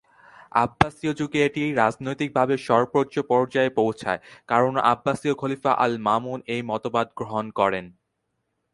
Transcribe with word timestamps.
আব্বাসীয় 0.55 1.13
যুগে 1.19 1.39
এটি 1.45 1.63
রাজনৈতিকভাবে 1.73 2.55
সর্বোচ্চ 2.67 3.15
পর্যায়ে 3.31 3.71
পৌঁছায় 3.71 4.19
কারণ 4.49 4.73
আব্বাসীয় 4.91 5.35
খলিফা 5.35 5.71
আল-মামুন 5.83 6.39
এই 6.47 6.61
মতবাদ 6.71 7.07
গ্রহণ 7.17 7.45
করেন। 7.59 7.85